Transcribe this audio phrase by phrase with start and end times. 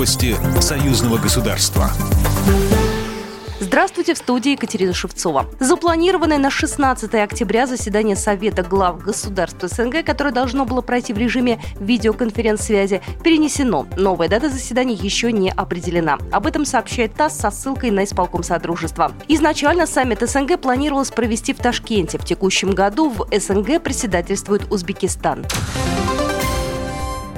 [0.00, 1.90] Новости союзного государства.
[3.60, 5.44] Здравствуйте, в студии Екатерина Шевцова.
[5.60, 11.60] Запланированное на 16 октября заседание Совета глав государств СНГ, которое должно было пройти в режиме
[11.80, 13.86] видеоконференц-связи, перенесено.
[13.98, 16.16] Новая дата заседания еще не определена.
[16.32, 19.12] Об этом сообщает ТАСС со ссылкой на исполком Содружества.
[19.28, 22.16] Изначально саммит СНГ планировалось провести в Ташкенте.
[22.16, 25.44] В текущем году в СНГ председательствует Узбекистан.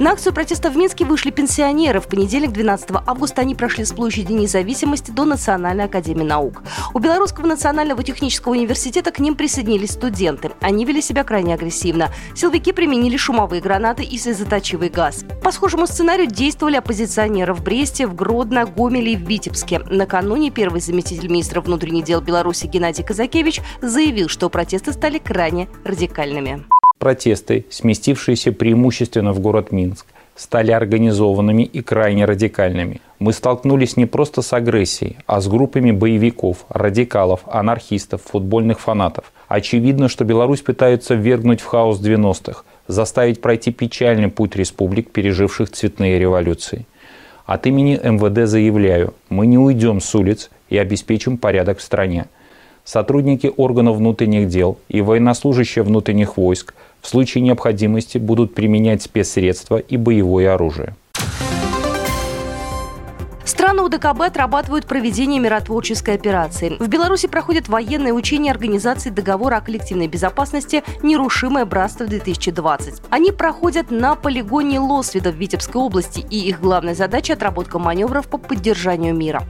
[0.00, 2.00] На акцию протеста в Минске вышли пенсионеры.
[2.00, 6.62] В понедельник, 12 августа, они прошли с площади независимости до Национальной академии наук.
[6.94, 10.52] У Белорусского национального технического университета к ним присоединились студенты.
[10.60, 12.10] Они вели себя крайне агрессивно.
[12.36, 15.24] Силовики применили шумовые гранаты и слезоточивый газ.
[15.42, 19.80] По схожему сценарию действовали оппозиционеры в Бресте, в Гродно, Гомеле и в Витебске.
[19.80, 26.77] Накануне первый заместитель министра внутренних дел Беларуси Геннадий Казакевич заявил, что протесты стали крайне радикальными.
[26.98, 33.00] Протесты, сместившиеся преимущественно в город Минск, стали организованными и крайне радикальными.
[33.20, 39.32] Мы столкнулись не просто с агрессией, а с группами боевиков, радикалов, анархистов, футбольных фанатов.
[39.46, 46.18] Очевидно, что Беларусь пытаются ввергнуть в хаос 90-х, заставить пройти печальный путь республик, переживших цветные
[46.18, 46.86] революции.
[47.46, 52.26] От имени МВД заявляю, мы не уйдем с улиц и обеспечим порядок в стране.
[52.84, 56.74] Сотрудники органов внутренних дел и военнослужащие внутренних войск–
[57.08, 60.94] в случае необходимости будут применять спецсредства и боевое оружие.
[63.68, 66.78] Страны УДКБ отрабатывают проведение миротворческой операции.
[66.80, 73.02] В Беларуси проходят военные учения Организации договора о коллективной безопасности «Нерушимое братство-2020».
[73.10, 78.38] Они проходят на полигоне Лосведа в Витебской области, и их главная задача– отработка маневров по
[78.38, 79.42] поддержанию мира.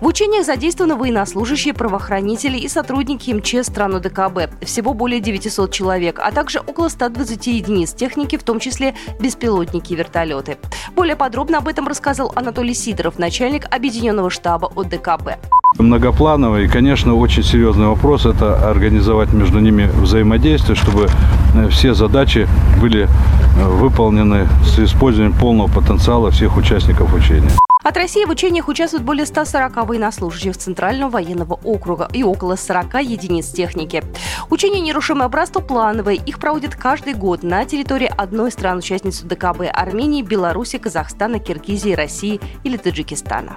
[0.00, 4.64] В учениях задействованы военнослужащие, правоохранители и сотрудники МЧС стран УДКБ.
[4.64, 9.96] Всего более 900 человек, а также около 120 единиц техники, в том числе беспилотники и
[9.96, 10.56] вертолеты.
[10.94, 15.38] Более подробно об этом рассказал Анатолий Сидоров, начальник Объединенного штаба ОДКБ.
[15.78, 21.08] Многоплановый и, конечно, очень серьезный вопрос– это организовать между ними взаимодействие, чтобы
[21.54, 22.48] э, все задачи
[22.80, 27.50] были э, выполнены с использованием полного потенциала всех участников учения.
[27.86, 33.52] От России в учениях участвуют более 140 военнослужащих Центрального военного округа и около 40 единиц
[33.52, 34.02] техники.
[34.50, 36.18] Учения «Нерушимое братство» плановые.
[36.18, 42.76] Их проводят каждый год на территории одной стран-участницы ДКБ– Армении, Беларуси, Казахстана, Киргизии, России или
[42.76, 43.56] Таджикистана.